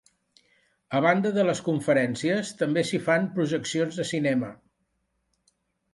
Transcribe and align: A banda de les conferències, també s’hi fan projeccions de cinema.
A 0.99 1.01
banda 1.05 1.31
de 1.35 1.43
les 1.49 1.61
conferències, 1.67 2.51
també 2.63 2.85
s’hi 2.91 3.03
fan 3.09 3.31
projeccions 3.39 4.01
de 4.03 4.11
cinema. 4.15 4.51